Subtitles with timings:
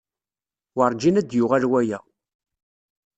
[0.75, 1.99] Werǧin ad d-yuɣal waya.